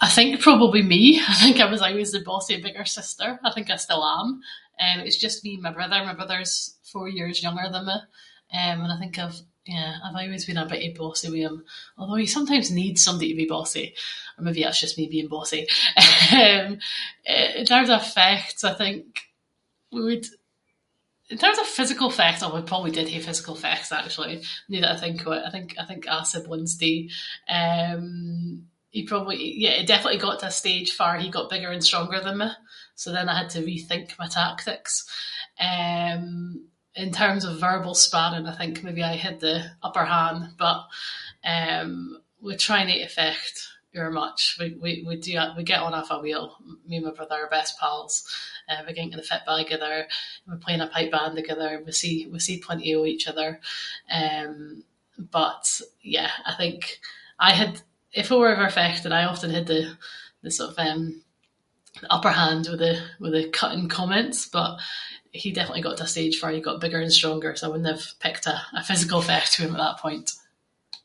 [0.00, 1.20] I think probably me.
[1.26, 3.40] I think I was aieways the bossy bigger sister.
[3.44, 4.30] I think I still am.
[4.84, 6.54] Eh, it’s just me and my brother, my brother’s
[6.92, 7.94] four years younger than me.
[8.60, 9.42] Eh and I think I’ve-
[9.74, 11.56] yeah I’ve aieways been a bittie bossy with him.
[11.98, 13.86] Although he sometimes needs somebody to be bossy,
[14.38, 15.62] or maybe that’s just me being bossy
[15.96, 16.76] Eh
[17.60, 19.00] in terms of fechts, I think
[19.94, 20.32] we would-
[21.32, 24.80] in terms of physical fechts, aw we probably- we probably did have physical fechts noo
[24.80, 25.42] that I think of it.
[25.44, 26.92] I think- I think a’ siblings do.
[27.58, 27.96] Eh
[28.96, 32.20] he probably- yeah, he definitely got to a stage farr he got bigger and stronger
[32.22, 32.48] than me,
[33.00, 34.94] so then I had to rethink my tactics.
[35.68, 36.16] Eh
[37.04, 39.56] in terms of verbal sparring I think maybe I had the
[39.86, 40.80] upper hand, but
[41.52, 41.84] eh
[42.44, 43.56] we try no to fecht
[43.96, 44.40] ower much.
[44.58, 44.68] We
[45.26, 46.48] do actua- we get on awfu’ well,
[46.88, 48.14] me and my brother, we’re best pals.
[48.70, 49.96] Eh we ging to the fitba’ the-gither,
[50.48, 53.48] we play in a pipe band the-gither, we see- we see plenty of each other.
[54.18, 54.46] Eh,
[55.38, 55.64] but
[56.16, 56.78] yeah, I think
[57.38, 57.82] I had-
[58.20, 59.94] if we were in a fecht I would’ve often had the-
[60.44, 61.12] the sort of
[62.14, 64.72] upper hand with the- with the cutting comments, but
[65.42, 67.92] he definetly got to a stage farr he got bigger and stronger so I wouldnae
[67.96, 70.28] have picked a- a physical fecht with him at that point.